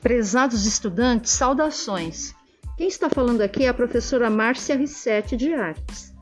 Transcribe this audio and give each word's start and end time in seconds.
Prezados 0.00 0.64
estudantes, 0.64 1.32
saudações. 1.32 2.34
Quem 2.76 2.86
está 2.86 3.10
falando 3.10 3.40
aqui 3.40 3.64
é 3.64 3.68
a 3.68 3.74
professora 3.74 4.30
Márcia 4.30 4.76
Rissetti 4.76 5.36
de 5.36 5.52
Artes. 5.52 6.14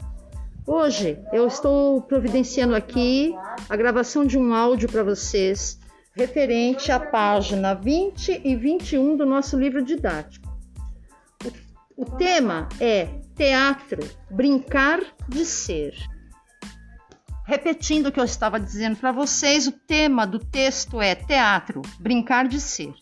Hoje 0.66 1.18
eu 1.32 1.46
estou 1.46 2.00
providenciando 2.00 2.74
aqui 2.74 3.34
a 3.68 3.76
gravação 3.76 4.24
de 4.24 4.38
um 4.38 4.54
áudio 4.54 4.90
para 4.90 5.04
vocês 5.04 5.78
referente 6.14 6.90
à 6.90 6.98
página 6.98 7.74
20 7.74 8.40
e 8.42 8.56
21 8.56 9.16
do 9.18 9.26
nosso 9.26 9.58
livro 9.58 9.82
didático. 9.82 10.48
O, 11.96 12.02
o 12.02 12.04
tema 12.16 12.68
é 12.80 13.20
Teatro, 13.36 14.00
Brincar 14.30 15.00
de 15.28 15.44
Ser. 15.44 15.94
Repetindo 17.44 18.06
o 18.06 18.12
que 18.12 18.18
eu 18.18 18.24
estava 18.24 18.58
dizendo 18.58 18.96
para 18.96 19.12
vocês, 19.12 19.68
o 19.68 19.72
tema 19.72 20.26
do 20.26 20.38
texto 20.38 21.00
é 21.00 21.14
Teatro, 21.14 21.82
Brincar 22.00 22.48
de 22.48 22.60
Ser. 22.60 22.94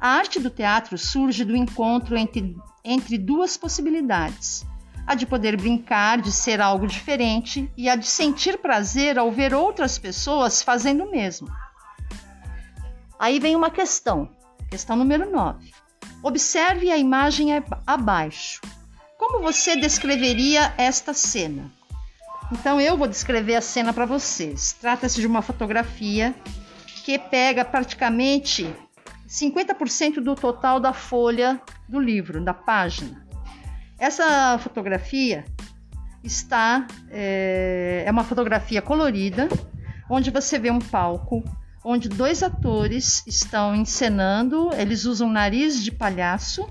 A 0.00 0.10
arte 0.10 0.38
do 0.38 0.48
teatro 0.48 0.96
surge 0.96 1.44
do 1.44 1.56
encontro 1.56 2.16
entre, 2.16 2.56
entre 2.84 3.18
duas 3.18 3.56
possibilidades: 3.56 4.64
a 5.04 5.14
de 5.14 5.26
poder 5.26 5.56
brincar, 5.56 6.20
de 6.20 6.30
ser 6.30 6.60
algo 6.60 6.86
diferente, 6.86 7.70
e 7.76 7.88
a 7.88 7.96
de 7.96 8.06
sentir 8.06 8.58
prazer 8.58 9.18
ao 9.18 9.32
ver 9.32 9.52
outras 9.52 9.98
pessoas 9.98 10.62
fazendo 10.62 11.04
o 11.04 11.10
mesmo. 11.10 11.48
Aí 13.18 13.40
vem 13.40 13.56
uma 13.56 13.70
questão, 13.70 14.30
questão 14.70 14.94
número 14.94 15.28
9. 15.30 15.72
Observe 16.22 16.92
a 16.92 16.96
imagem 16.96 17.48
abaixo. 17.84 18.60
Como 19.18 19.42
você 19.42 19.74
descreveria 19.74 20.72
esta 20.78 21.12
cena? 21.12 21.72
Então 22.52 22.80
eu 22.80 22.96
vou 22.96 23.08
descrever 23.08 23.56
a 23.56 23.60
cena 23.60 23.92
para 23.92 24.06
vocês. 24.06 24.76
Trata-se 24.80 25.20
de 25.20 25.26
uma 25.26 25.42
fotografia 25.42 26.34
que 27.04 27.18
pega 27.18 27.64
praticamente 27.64 28.72
50% 29.28 30.20
do 30.20 30.34
total 30.34 30.80
da 30.80 30.92
folha 30.92 31.60
do 31.88 32.00
livro, 32.00 32.42
da 32.42 32.54
página. 32.54 33.26
Essa 33.98 34.58
fotografia 34.58 35.44
está 36.24 36.86
é, 37.10 38.04
é 38.06 38.10
uma 38.10 38.24
fotografia 38.24 38.80
colorida, 38.80 39.48
onde 40.08 40.30
você 40.30 40.58
vê 40.58 40.70
um 40.70 40.78
palco 40.78 41.44
onde 41.84 42.08
dois 42.08 42.42
atores 42.42 43.24
estão 43.26 43.74
encenando, 43.74 44.70
eles 44.74 45.04
usam 45.04 45.30
nariz 45.30 45.82
de 45.82 45.90
palhaço, 45.90 46.68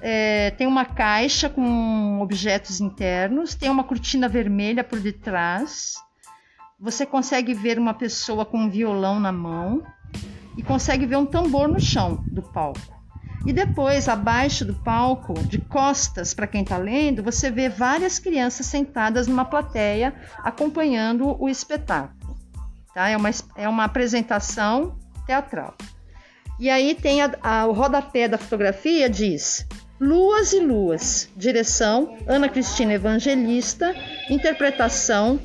é, 0.00 0.50
tem 0.52 0.66
uma 0.66 0.84
caixa 0.84 1.48
com 1.48 2.20
objetos 2.20 2.80
internos, 2.80 3.54
tem 3.54 3.70
uma 3.70 3.84
cortina 3.84 4.28
vermelha 4.28 4.82
por 4.82 5.00
detrás, 5.00 5.94
você 6.78 7.06
consegue 7.06 7.54
ver 7.54 7.78
uma 7.78 7.94
pessoa 7.94 8.44
com 8.44 8.58
um 8.58 8.70
violão 8.70 9.20
na 9.20 9.32
mão, 9.32 9.82
e 10.56 10.62
consegue 10.62 11.06
ver 11.06 11.16
um 11.16 11.26
tambor 11.26 11.68
no 11.68 11.80
chão 11.80 12.24
do 12.28 12.42
palco. 12.42 12.96
E 13.46 13.52
depois, 13.52 14.08
abaixo 14.08 14.64
do 14.64 14.74
palco, 14.74 15.34
de 15.44 15.58
costas 15.58 16.34
para 16.34 16.48
quem 16.48 16.62
está 16.62 16.76
lendo, 16.76 17.22
você 17.22 17.48
vê 17.48 17.68
várias 17.68 18.18
crianças 18.18 18.66
sentadas 18.66 19.28
numa 19.28 19.44
plateia 19.44 20.12
acompanhando 20.38 21.36
o 21.40 21.48
espetáculo. 21.48 22.36
Tá? 22.92 23.08
É, 23.08 23.16
uma, 23.16 23.30
é 23.54 23.68
uma 23.68 23.84
apresentação 23.84 24.98
teatral. 25.26 25.76
E 26.58 26.68
aí 26.68 26.94
tem 26.94 27.22
a, 27.22 27.30
a, 27.40 27.66
o 27.66 27.72
rodapé 27.72 28.26
da 28.26 28.38
fotografia 28.38 29.08
diz 29.08 29.64
Luas 30.00 30.52
e 30.52 30.60
Luas, 30.60 31.28
direção 31.36 32.16
Ana 32.26 32.48
Cristina 32.48 32.94
Evangelista, 32.94 33.94
interpretação 34.28 35.38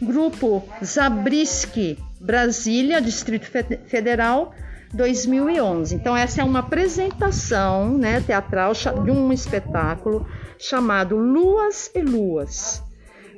Grupo 0.00 0.62
Zabriskie 0.84 1.98
Brasília, 2.20 3.00
Distrito 3.00 3.46
Federal, 3.86 4.54
2011. 4.92 5.94
Então 5.94 6.16
essa 6.16 6.40
é 6.40 6.44
uma 6.44 6.60
apresentação, 6.60 7.96
né, 7.96 8.20
teatral 8.20 8.72
de 8.72 9.10
um 9.10 9.32
espetáculo 9.32 10.26
chamado 10.58 11.16
Luas 11.16 11.90
e 11.94 12.00
Luas, 12.00 12.82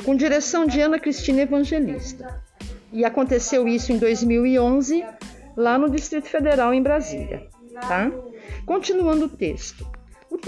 com 0.04 0.14
direção 0.14 0.66
de 0.66 0.80
Ana 0.80 0.98
Cristina 0.98 1.42
Evangelista. 1.42 2.42
E 2.92 3.04
aconteceu 3.04 3.68
isso 3.68 3.92
em 3.92 3.98
2011 3.98 5.04
lá 5.56 5.76
no 5.76 5.90
Distrito 5.90 6.28
Federal 6.28 6.72
em 6.72 6.82
Brasília, 6.82 7.46
tá? 7.80 8.10
Continuando 8.64 9.26
o 9.26 9.28
texto. 9.28 9.97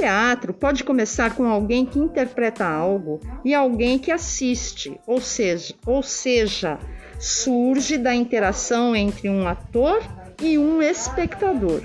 Teatro 0.01 0.55
pode 0.55 0.83
começar 0.83 1.37
com 1.37 1.45
alguém 1.45 1.85
que 1.85 1.99
interpreta 1.99 2.65
algo 2.65 3.21
e 3.45 3.53
alguém 3.53 3.99
que 3.99 4.11
assiste, 4.11 4.99
ou 5.07 5.21
seja, 5.21 5.75
ou 5.85 6.03
seja, 6.03 6.79
surge 7.19 7.99
da 7.99 8.15
interação 8.15 8.97
entre 8.97 9.29
um 9.29 9.47
ator 9.47 10.03
e 10.41 10.57
um 10.57 10.81
espectador. 10.81 11.83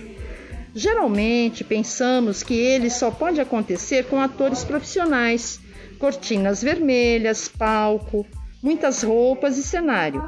Geralmente 0.73 1.65
pensamos 1.65 2.41
que 2.41 2.53
ele 2.53 2.89
só 2.89 3.11
pode 3.11 3.41
acontecer 3.41 4.05
com 4.05 4.21
atores 4.21 4.63
profissionais, 4.63 5.59
cortinas 5.99 6.63
vermelhas, 6.63 7.49
palco, 7.49 8.25
muitas 8.63 9.03
roupas 9.03 9.57
e 9.57 9.63
cenário. 9.63 10.25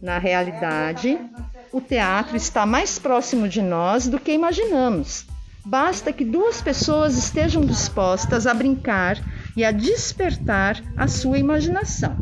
Na 0.00 0.16
realidade, 0.16 1.18
o 1.70 1.78
teatro 1.78 2.38
está 2.38 2.64
mais 2.64 2.98
próximo 2.98 3.46
de 3.46 3.60
nós 3.60 4.08
do 4.08 4.18
que 4.18 4.32
imaginamos. 4.32 5.26
Basta 5.64 6.12
que 6.12 6.24
duas 6.24 6.62
pessoas 6.62 7.16
estejam 7.16 7.64
dispostas 7.64 8.46
a 8.46 8.54
brincar 8.54 9.18
e 9.56 9.64
a 9.64 9.70
despertar 9.70 10.82
a 10.96 11.06
sua 11.06 11.38
imaginação. 11.38 12.16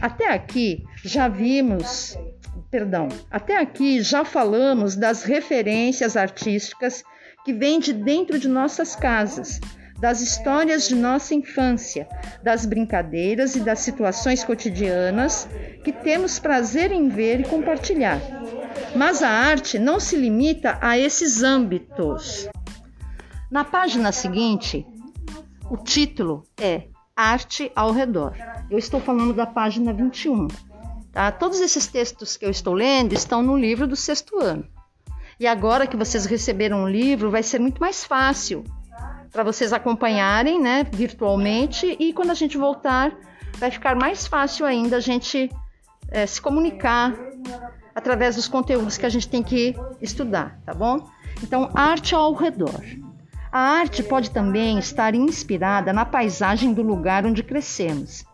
Até 0.00 0.32
aqui 0.32 0.82
já 1.04 1.28
vimos, 1.28 2.18
perdão, 2.70 3.08
até 3.30 3.58
aqui 3.58 4.02
já 4.02 4.24
falamos 4.24 4.96
das 4.96 5.22
referências 5.22 6.16
artísticas 6.16 7.04
que 7.44 7.52
vêm 7.52 7.78
de 7.78 7.92
dentro 7.92 8.38
de 8.38 8.48
nossas 8.48 8.96
casas, 8.96 9.60
das 10.02 10.20
histórias 10.20 10.88
de 10.88 10.96
nossa 10.96 11.32
infância, 11.32 12.08
das 12.42 12.66
brincadeiras 12.66 13.54
e 13.54 13.60
das 13.60 13.78
situações 13.78 14.42
cotidianas 14.42 15.48
que 15.84 15.92
temos 15.92 16.40
prazer 16.40 16.90
em 16.90 17.08
ver 17.08 17.38
e 17.38 17.44
compartilhar. 17.44 18.20
Mas 18.96 19.22
a 19.22 19.28
arte 19.28 19.78
não 19.78 20.00
se 20.00 20.16
limita 20.16 20.76
a 20.80 20.98
esses 20.98 21.44
âmbitos. 21.44 22.48
Na 23.48 23.62
página 23.62 24.10
seguinte, 24.10 24.84
o 25.70 25.76
título 25.76 26.42
é 26.60 26.88
Arte 27.14 27.70
ao 27.72 27.92
redor. 27.92 28.34
Eu 28.68 28.78
estou 28.78 29.00
falando 29.00 29.32
da 29.32 29.46
página 29.46 29.92
21. 29.92 30.48
Tá? 31.12 31.30
Todos 31.30 31.60
esses 31.60 31.86
textos 31.86 32.36
que 32.36 32.44
eu 32.44 32.50
estou 32.50 32.74
lendo 32.74 33.12
estão 33.12 33.40
no 33.40 33.56
livro 33.56 33.86
do 33.86 33.94
sexto 33.94 34.36
ano. 34.40 34.66
E 35.38 35.46
agora 35.46 35.86
que 35.86 35.96
vocês 35.96 36.26
receberam 36.26 36.82
o 36.82 36.88
livro, 36.88 37.30
vai 37.30 37.44
ser 37.44 37.60
muito 37.60 37.80
mais 37.80 38.02
fácil 38.02 38.64
para 39.32 39.42
vocês 39.42 39.72
acompanharem 39.72 40.60
né, 40.60 40.86
virtualmente. 40.92 41.96
E 41.98 42.12
quando 42.12 42.30
a 42.30 42.34
gente 42.34 42.58
voltar, 42.58 43.12
vai 43.56 43.70
ficar 43.70 43.96
mais 43.96 44.26
fácil 44.26 44.66
ainda 44.66 44.98
a 44.98 45.00
gente 45.00 45.50
é, 46.10 46.26
se 46.26 46.40
comunicar 46.40 47.14
através 47.94 48.36
dos 48.36 48.46
conteúdos 48.46 48.98
que 48.98 49.06
a 49.06 49.08
gente 49.08 49.28
tem 49.28 49.42
que 49.42 49.74
estudar, 50.00 50.58
tá 50.64 50.74
bom? 50.74 51.08
Então, 51.42 51.70
arte 51.74 52.14
ao 52.14 52.32
redor. 52.34 52.80
A 53.50 53.58
arte 53.58 54.02
pode 54.02 54.30
também 54.30 54.78
estar 54.78 55.14
inspirada 55.14 55.92
na 55.92 56.04
paisagem 56.04 56.72
do 56.72 56.82
lugar 56.82 57.26
onde 57.26 57.42
crescemos. 57.42 58.24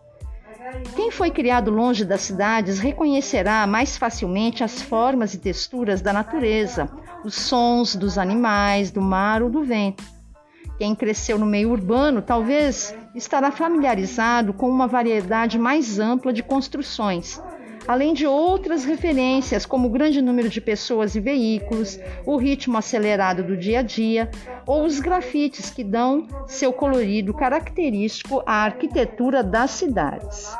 Quem 0.94 1.10
foi 1.10 1.31
criado 1.31 1.70
longe 1.70 2.04
das 2.04 2.20
cidades 2.20 2.78
reconhecerá 2.78 3.66
mais 3.66 3.97
facilmente 3.97 4.62
as 4.62 4.82
formas 4.82 5.34
e 5.34 5.38
texturas 5.38 6.00
da 6.00 6.12
natureza, 6.12 6.88
os 7.25 7.34
sons 7.34 7.97
dos 7.97 8.19
animais, 8.19 8.91
do 8.91 9.00
mar 9.00 9.42
ou 9.42 9.48
do 9.48 9.64
vento. 9.64 10.04
Quem 10.78 10.94
cresceu 10.94 11.36
no 11.36 11.44
meio 11.44 11.70
urbano 11.70 12.22
talvez 12.22 12.94
estará 13.12 13.50
familiarizado 13.50 14.52
com 14.52 14.69
uma 14.69 14.86
variedade 14.86 15.58
mais 15.58 15.98
ampla 15.98 16.32
de 16.32 16.40
construções, 16.40 17.42
além 17.88 18.14
de 18.14 18.28
outras 18.28 18.84
referências, 18.84 19.66
como 19.66 19.88
o 19.88 19.90
grande 19.90 20.22
número 20.22 20.48
de 20.48 20.60
pessoas 20.60 21.16
e 21.16 21.20
veículos, 21.20 21.98
o 22.25 22.36
ritmo 22.36 22.78
acelerado 22.78 23.42
do 23.42 23.56
dia 23.56 23.80
a 23.80 23.82
dia 23.82 24.30
ou 24.64 24.84
os 24.84 25.00
grafites 25.00 25.69
que 25.69 25.82
dão 25.82 26.28
seu 26.46 26.72
colorido 26.72 27.34
característico 27.34 28.40
à 28.46 28.64
arquitetura 28.64 29.42
das 29.42 29.72
cidades. 29.72 30.56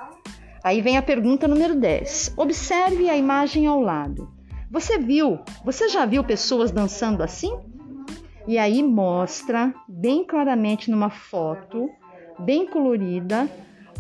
Aí 0.65 0.83
vem 0.83 0.97
a 0.97 1.03
pergunta 1.03 1.47
número 1.47 1.77
10. 1.77 2.35
Observe 2.37 3.09
a 3.09 3.17
imagem 3.17 3.69
ao 3.69 3.81
lado. 3.81 4.33
Você 4.69 4.99
viu, 4.99 5.39
você 5.65 5.89
já 5.89 6.05
viu 6.05 6.25
pessoas 6.25 6.73
dançando 6.73 7.23
assim? 7.23 7.57
E 8.49 8.57
aí 8.57 8.83
mostra 8.83 9.75
bem 9.87 10.25
claramente 10.25 10.91
numa 10.91 11.11
foto, 11.11 11.91
bem 12.39 12.67
colorida, 12.67 13.47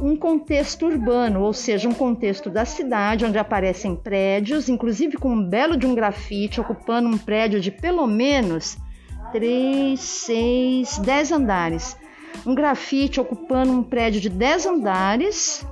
um 0.00 0.16
contexto 0.16 0.86
urbano, 0.86 1.42
ou 1.42 1.52
seja, 1.52 1.86
um 1.86 1.92
contexto 1.92 2.48
da 2.48 2.64
cidade 2.64 3.26
onde 3.26 3.36
aparecem 3.36 3.94
prédios, 3.94 4.70
inclusive 4.70 5.18
com 5.18 5.34
um 5.34 5.46
belo 5.46 5.76
de 5.76 5.86
um 5.86 5.94
grafite 5.94 6.62
ocupando 6.62 7.10
um 7.10 7.18
prédio 7.18 7.60
de 7.60 7.70
pelo 7.70 8.06
menos 8.06 8.78
3, 9.32 10.00
6, 10.00 10.96
10 10.96 11.32
andares. 11.32 11.94
Um 12.46 12.54
grafite 12.54 13.20
ocupando 13.20 13.70
um 13.70 13.82
prédio 13.82 14.18
de 14.18 14.30
10 14.30 14.64
andares 14.64 15.66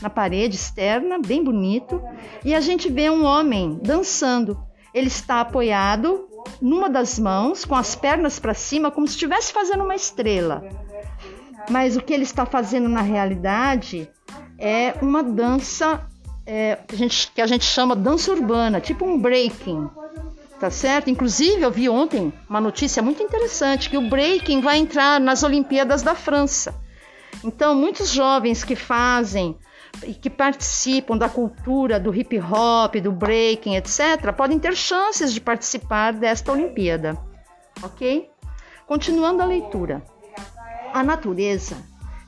na 0.00 0.08
parede 0.08 0.56
externa, 0.56 1.18
bem 1.18 1.44
bonito, 1.44 2.02
e 2.42 2.54
a 2.54 2.60
gente 2.60 2.90
vê 2.90 3.10
um 3.10 3.26
homem 3.26 3.78
dançando. 3.82 4.58
Ele 4.94 5.08
está 5.08 5.42
apoiado 5.42 6.26
numa 6.60 6.88
das 6.88 7.18
mãos, 7.18 7.64
com 7.64 7.74
as 7.74 7.94
pernas 7.94 8.38
para 8.38 8.54
cima, 8.54 8.90
como 8.90 9.06
se 9.06 9.14
estivesse 9.14 9.52
fazendo 9.52 9.84
uma 9.84 9.94
estrela. 9.94 10.64
Mas 11.70 11.96
o 11.96 12.00
que 12.00 12.12
ele 12.12 12.22
está 12.22 12.46
fazendo 12.46 12.88
na 12.88 13.02
realidade 13.02 14.08
é 14.58 14.94
uma 15.02 15.22
dança 15.22 16.06
é, 16.46 16.78
que, 16.86 16.94
a 16.94 16.98
gente, 16.98 17.32
que 17.32 17.40
a 17.40 17.46
gente 17.46 17.64
chama 17.64 17.96
dança 17.96 18.30
urbana, 18.32 18.80
tipo 18.80 19.04
um 19.04 19.18
breaking. 19.18 19.88
Tá 20.58 20.70
certo? 20.70 21.10
Inclusive, 21.10 21.60
eu 21.60 21.70
vi 21.70 21.86
ontem 21.86 22.32
uma 22.48 22.60
notícia 22.60 23.02
muito 23.02 23.22
interessante 23.22 23.90
que 23.90 23.98
o 23.98 24.08
breaking 24.08 24.62
vai 24.62 24.78
entrar 24.78 25.20
nas 25.20 25.42
Olimpíadas 25.42 26.02
da 26.02 26.14
França. 26.14 26.74
Então, 27.44 27.74
muitos 27.74 28.08
jovens 28.08 28.64
que 28.64 28.74
fazem 28.74 29.58
e 30.04 30.14
que 30.14 30.28
participam 30.28 31.16
da 31.16 31.28
cultura 31.28 31.98
do 31.98 32.14
hip 32.14 32.38
hop, 32.38 32.96
do 32.96 33.12
breaking, 33.12 33.76
etc., 33.76 34.32
podem 34.36 34.58
ter 34.58 34.74
chances 34.74 35.32
de 35.32 35.40
participar 35.40 36.12
desta 36.12 36.52
Olimpíada. 36.52 37.16
Ok? 37.82 38.30
Continuando 38.86 39.42
a 39.42 39.46
leitura. 39.46 40.02
A 40.92 41.02
natureza 41.02 41.76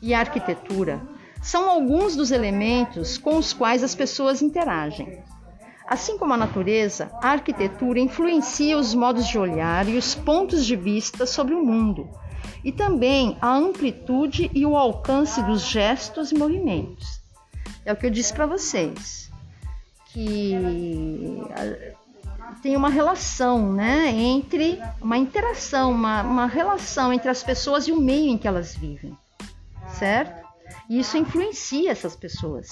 e 0.03 0.15
a 0.15 0.21
arquitetura 0.21 1.01
são 1.43 1.69
alguns 1.71 2.17
dos 2.17 2.31
elementos 2.31 3.17
com 3.17 3.37
os 3.37 3.53
quais 3.53 3.83
as 3.83 3.95
pessoas 3.95 4.43
interagem. 4.43 5.23
Assim 5.87 6.19
como 6.19 6.35
a 6.35 6.37
natureza, 6.37 7.11
a 7.23 7.31
arquitetura 7.31 7.99
influencia 7.99 8.77
os 8.77 8.95
modos 8.95 9.27
de 9.27 9.39
olhar 9.39 9.89
e 9.89 9.97
os 9.97 10.15
pontos 10.15 10.67
de 10.67 10.77
vista 10.77 11.25
sobre 11.25 11.55
o 11.55 11.65
mundo, 11.65 12.11
e 12.63 12.71
também 12.71 13.39
a 13.41 13.57
amplitude 13.57 14.51
e 14.55 14.67
o 14.67 14.77
alcance 14.77 15.43
dos 15.45 15.63
gestos 15.63 16.31
e 16.31 16.35
movimentos. 16.35 17.18
É 17.89 17.93
o 17.95 17.97
que 17.97 18.05
eu 18.05 18.11
disse 18.11 18.35
para 18.35 18.45
vocês, 18.45 19.31
que 20.13 20.53
tem 22.63 22.77
uma 22.77 22.91
relação, 22.91 23.73
né, 23.73 24.11
entre 24.11 24.79
uma 25.01 25.17
interação, 25.17 25.93
uma, 25.93 26.21
uma 26.21 26.45
relação 26.45 27.11
entre 27.15 27.31
as 27.31 27.43
pessoas 27.43 27.89
e 27.89 27.93
o 27.93 27.99
meio 27.99 28.29
em 28.29 28.37
que 28.37 28.47
elas 28.47 28.75
vivem, 28.75 29.17
certo? 29.99 30.47
E 30.87 31.01
isso 31.01 31.17
influencia 31.17 31.91
essas 31.91 32.15
pessoas. 32.15 32.69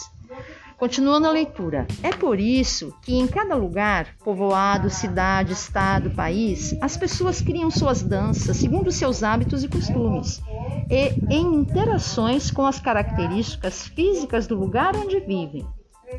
Continuando 0.79 1.27
a 1.27 1.31
leitura. 1.31 1.87
É 2.03 2.11
por 2.11 2.39
isso 2.39 2.95
que 3.01 3.15
em 3.15 3.27
cada 3.27 3.55
lugar, 3.55 4.09
povoado, 4.23 4.91
cidade, 4.91 5.55
estado, 5.55 6.11
país, 6.11 6.77
as 6.83 6.99
pessoas 6.99 7.41
criam 7.41 7.71
suas 7.71 8.03
danças 8.03 8.59
segundo 8.59 8.93
seus 8.93 9.23
hábitos 9.23 9.65
e 9.65 9.69
costumes, 9.69 10.43
e 10.91 11.15
em 11.35 11.55
interações 11.55 12.51
com 12.51 12.67
as 12.67 12.79
características 12.79 13.87
físicas 13.89 14.47
do 14.47 14.55
lugar 14.55 14.95
onde 14.95 15.19
vivem. 15.19 15.67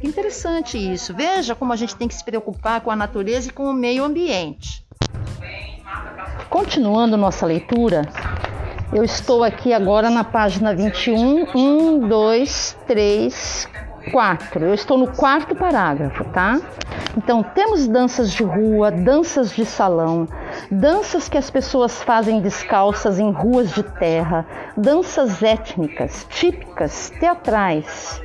Que 0.01 0.07
interessante 0.07 0.75
isso. 0.75 1.13
Veja 1.13 1.53
como 1.53 1.71
a 1.71 1.75
gente 1.75 1.95
tem 1.95 2.07
que 2.07 2.15
se 2.15 2.25
preocupar 2.25 2.81
com 2.81 2.89
a 2.89 2.95
natureza 2.95 3.49
e 3.49 3.53
com 3.53 3.65
o 3.65 3.73
meio 3.73 4.03
ambiente. 4.03 4.85
Continuando 6.49 7.15
nossa 7.15 7.45
leitura, 7.45 8.01
eu 8.91 9.03
estou 9.03 9.43
aqui 9.43 9.71
agora 9.71 10.09
na 10.09 10.23
página 10.23 10.73
21, 10.73 11.45
1, 11.55 12.07
2, 12.07 12.77
3, 12.87 13.69
4. 14.11 14.65
Eu 14.65 14.73
estou 14.73 14.97
no 14.97 15.07
quarto 15.07 15.55
parágrafo, 15.55 16.23
tá? 16.25 16.59
Então, 17.17 17.41
temos 17.41 17.87
danças 17.87 18.31
de 18.31 18.43
rua, 18.43 18.91
danças 18.91 19.51
de 19.51 19.65
salão, 19.65 20.27
danças 20.69 21.27
que 21.27 21.37
as 21.37 21.49
pessoas 21.49 22.03
fazem 22.03 22.41
descalças 22.41 23.19
em 23.19 23.31
ruas 23.31 23.71
de 23.71 23.83
terra, 23.83 24.45
danças 24.75 25.41
étnicas, 25.41 26.27
típicas, 26.29 27.09
teatrais, 27.19 28.21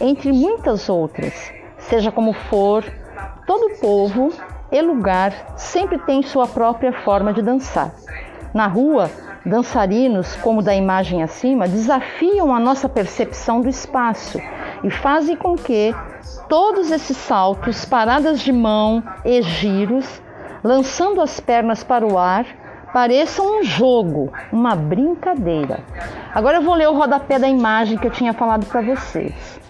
entre 0.00 0.32
muitas 0.32 0.88
outras. 0.88 1.52
Seja 1.78 2.10
como 2.10 2.32
for, 2.32 2.84
todo 3.46 3.78
povo 3.78 4.32
e 4.72 4.80
lugar 4.80 5.54
sempre 5.56 5.98
tem 5.98 6.22
sua 6.22 6.46
própria 6.46 6.92
forma 7.04 7.32
de 7.32 7.40
dançar. 7.40 7.92
Na 8.52 8.66
rua, 8.66 9.10
dançarinos, 9.46 10.34
como 10.36 10.62
da 10.62 10.74
imagem 10.74 11.22
acima, 11.22 11.68
desafiam 11.68 12.54
a 12.54 12.58
nossa 12.58 12.88
percepção 12.88 13.60
do 13.60 13.68
espaço 13.68 14.40
e 14.84 14.90
fazem 14.90 15.34
com 15.34 15.56
que 15.56 15.94
todos 16.48 16.90
esses 16.90 17.16
saltos, 17.16 17.84
paradas 17.84 18.40
de 18.40 18.52
mão 18.52 19.02
e 19.24 19.42
giros, 19.42 20.22
lançando 20.62 21.20
as 21.20 21.40
pernas 21.40 21.82
para 21.82 22.06
o 22.06 22.18
ar, 22.18 22.46
pareçam 22.92 23.58
um 23.58 23.62
jogo, 23.64 24.32
uma 24.52 24.76
brincadeira. 24.76 25.80
Agora 26.32 26.58
eu 26.58 26.62
vou 26.62 26.74
ler 26.74 26.88
o 26.88 26.94
rodapé 26.94 27.38
da 27.38 27.48
imagem 27.48 27.98
que 27.98 28.06
eu 28.06 28.10
tinha 28.10 28.32
falado 28.32 28.66
para 28.66 28.82
vocês. 28.82 29.60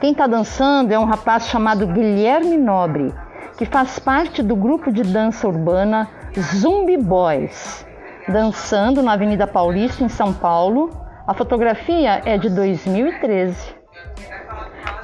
Quem 0.00 0.12
está 0.12 0.26
dançando 0.26 0.92
é 0.92 0.98
um 0.98 1.04
rapaz 1.04 1.46
chamado 1.48 1.86
Guilherme 1.86 2.56
Nobre, 2.56 3.14
que 3.56 3.64
faz 3.64 3.98
parte 3.98 4.42
do 4.42 4.56
grupo 4.56 4.92
de 4.92 5.02
dança 5.02 5.46
urbana 5.46 6.08
Zumbi 6.38 6.96
Boys, 6.96 7.86
dançando 8.28 9.02
na 9.02 9.12
Avenida 9.12 9.46
Paulista, 9.46 10.02
em 10.02 10.08
São 10.08 10.32
Paulo. 10.32 10.90
A 11.26 11.32
fotografia 11.32 12.20
é 12.24 12.36
de 12.36 12.50
2013. 12.50 13.74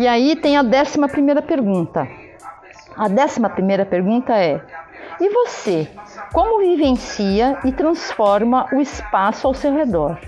E 0.00 0.08
aí 0.08 0.34
tem 0.34 0.56
a 0.56 0.62
décima 0.62 1.06
primeira 1.10 1.42
pergunta. 1.42 2.08
A 2.96 3.06
décima 3.06 3.50
primeira 3.50 3.84
pergunta 3.84 4.32
é: 4.34 4.58
e 5.20 5.28
você? 5.28 5.86
Como 6.32 6.60
vivencia 6.60 7.58
e 7.66 7.70
transforma 7.70 8.66
o 8.72 8.80
espaço 8.80 9.46
ao 9.46 9.52
seu 9.52 9.74
redor? 9.74 10.18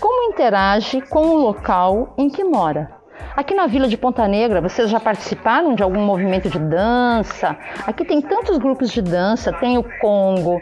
Como 0.00 0.32
interage 0.32 1.00
com 1.02 1.24
o 1.24 1.36
local 1.36 2.14
em 2.18 2.28
que 2.28 2.42
mora? 2.42 2.90
Aqui 3.36 3.54
na 3.54 3.68
Vila 3.68 3.86
de 3.86 3.96
Ponta 3.96 4.26
Negra, 4.26 4.60
vocês 4.60 4.90
já 4.90 4.98
participaram 4.98 5.76
de 5.76 5.84
algum 5.84 6.04
movimento 6.04 6.50
de 6.50 6.58
dança? 6.58 7.56
Aqui 7.86 8.04
tem 8.04 8.20
tantos 8.20 8.58
grupos 8.58 8.90
de 8.90 9.00
dança, 9.00 9.52
tem 9.52 9.78
o 9.78 9.84
Congo, 10.00 10.60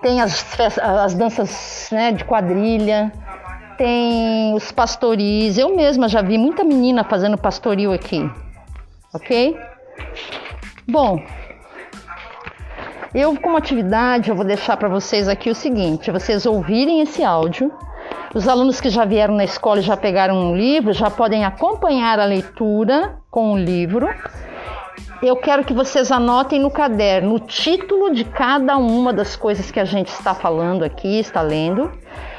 tem 0.00 0.20
as, 0.20 0.46
as 0.78 1.12
danças 1.14 1.88
né, 1.90 2.12
de 2.12 2.24
quadrilha, 2.24 3.12
tem 3.78 4.52
os 4.54 4.70
pastoris. 4.72 5.56
Eu 5.56 5.74
mesma 5.74 6.08
já 6.08 6.20
vi 6.20 6.36
muita 6.36 6.64
menina 6.64 7.04
fazendo 7.04 7.38
pastoril 7.38 7.92
aqui, 7.92 8.28
ok? 9.14 9.56
Bom, 10.86 11.22
eu 13.14 13.40
como 13.40 13.56
atividade 13.56 14.28
eu 14.28 14.36
vou 14.36 14.44
deixar 14.44 14.76
para 14.76 14.88
vocês 14.88 15.28
aqui 15.28 15.48
o 15.48 15.54
seguinte: 15.54 16.10
vocês 16.10 16.44
ouvirem 16.44 17.00
esse 17.00 17.22
áudio. 17.24 17.72
Os 18.34 18.46
alunos 18.46 18.78
que 18.78 18.90
já 18.90 19.06
vieram 19.06 19.34
na 19.34 19.44
escola 19.44 19.80
e 19.80 19.82
já 19.82 19.96
pegaram 19.96 20.36
um 20.36 20.54
livro 20.54 20.92
já 20.92 21.10
podem 21.10 21.46
acompanhar 21.46 22.18
a 22.18 22.26
leitura 22.26 23.16
com 23.30 23.52
o 23.52 23.58
livro. 23.58 24.06
Eu 25.22 25.34
quero 25.36 25.64
que 25.64 25.72
vocês 25.72 26.12
anotem 26.12 26.60
no 26.60 26.70
caderno 26.70 27.34
o 27.34 27.40
título 27.40 28.14
de 28.14 28.24
cada 28.24 28.76
uma 28.76 29.12
das 29.12 29.34
coisas 29.34 29.70
que 29.70 29.80
a 29.80 29.84
gente 29.84 30.08
está 30.08 30.34
falando 30.34 30.84
aqui, 30.84 31.18
está 31.18 31.40
lendo 31.40 31.90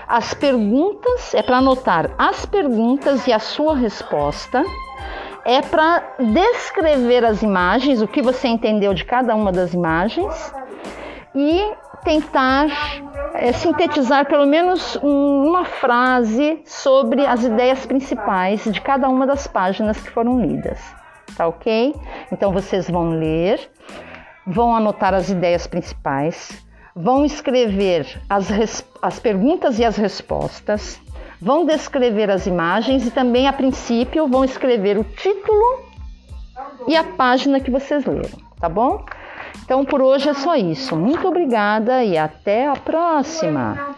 as 0.09 0.33
perguntas, 0.33 1.35
é 1.35 1.43
para 1.43 1.57
anotar 1.57 2.09
as 2.17 2.43
perguntas 2.43 3.27
e 3.27 3.31
a 3.31 3.37
sua 3.37 3.75
resposta. 3.75 4.65
É 5.45 5.61
para 5.61 6.03
descrever 6.19 7.23
as 7.23 7.43
imagens, 7.43 8.01
o 8.01 8.07
que 8.07 8.21
você 8.21 8.47
entendeu 8.47 8.93
de 8.93 9.05
cada 9.05 9.35
uma 9.35 9.51
das 9.51 9.73
imagens 9.73 10.53
e 11.33 11.71
tentar 12.03 12.67
é, 13.35 13.51
sintetizar 13.51 14.25
pelo 14.25 14.45
menos 14.45 14.95
uma 14.97 15.63
frase 15.63 16.61
sobre 16.65 17.25
as 17.25 17.43
ideias 17.43 17.85
principais 17.85 18.63
de 18.63 18.81
cada 18.81 19.07
uma 19.07 19.27
das 19.27 19.47
páginas 19.47 19.99
que 20.01 20.09
foram 20.09 20.41
lidas. 20.41 20.79
Tá 21.37 21.47
ok? 21.47 21.95
Então 22.31 22.51
vocês 22.51 22.89
vão 22.89 23.11
ler, 23.11 23.71
vão 24.45 24.75
anotar 24.75 25.13
as 25.13 25.29
ideias 25.29 25.67
principais, 25.67 26.67
vão 26.95 27.25
escrever 27.25 28.21
as, 28.29 28.83
as 29.01 29.19
perguntas 29.19 29.79
e 29.79 29.85
as 29.85 29.95
respostas, 29.95 30.99
vão 31.41 31.65
descrever 31.65 32.29
as 32.29 32.45
imagens 32.47 33.05
e 33.05 33.11
também, 33.11 33.47
a 33.47 33.53
princípio, 33.53 34.27
vão 34.27 34.43
escrever 34.43 34.97
o 34.97 35.03
título 35.03 35.89
e 36.87 36.95
a 36.95 37.03
página 37.03 37.59
que 37.59 37.71
vocês 37.71 38.05
leram, 38.05 38.39
tá 38.59 38.67
bom? 38.67 39.05
Então, 39.63 39.85
por 39.85 40.01
hoje 40.01 40.29
é 40.29 40.33
só 40.33 40.55
isso. 40.55 40.95
Muito 40.95 41.27
obrigada 41.27 42.03
e 42.03 42.17
até 42.17 42.67
a 42.67 42.75
próxima! 42.75 43.95